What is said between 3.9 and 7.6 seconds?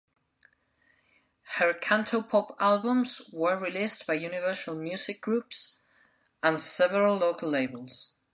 by Universal Music Group and several local